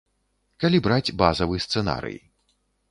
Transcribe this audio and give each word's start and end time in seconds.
Калі 0.63 0.77
браць 0.87 1.13
базавы 1.21 1.63
сцэнарый. 1.67 2.19